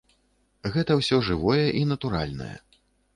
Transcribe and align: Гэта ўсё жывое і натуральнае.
Гэта 0.75 0.95
ўсё 0.99 1.19
жывое 1.27 1.65
і 1.81 1.83
натуральнае. 1.91 2.49